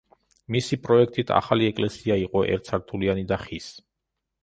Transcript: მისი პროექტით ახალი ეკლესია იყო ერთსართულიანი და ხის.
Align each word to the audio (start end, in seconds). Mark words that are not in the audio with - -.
მისი 0.55 0.79
პროექტით 0.87 1.35
ახალი 1.41 1.69
ეკლესია 1.73 2.19
იყო 2.25 2.45
ერთსართულიანი 2.57 3.31
და 3.33 3.43
ხის. 3.47 3.73